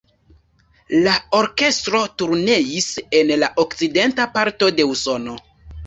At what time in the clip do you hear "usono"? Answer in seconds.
4.95-5.43